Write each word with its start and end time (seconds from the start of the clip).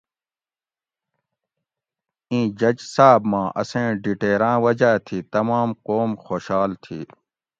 ایں 2.29 2.45
جج 2.59 2.77
صاۤب 2.95 3.21
ما 3.31 3.43
اسیں 3.61 3.89
ڈیٹیراۤں 4.03 4.57
وجاۤ 4.63 4.97
تھی 5.05 5.17
تمام 5.33 5.69
قوم 5.87 6.09
خوشال 6.25 6.71
تھی 6.83 6.99